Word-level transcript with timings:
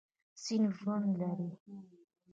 سیند 0.41 0.67
ژوند 0.77 1.09
لري. 1.19 1.49